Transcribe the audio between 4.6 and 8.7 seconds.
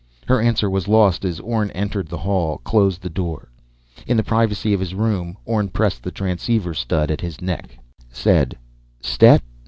of his room, Orne pressed the transceiver stud at his neck, said: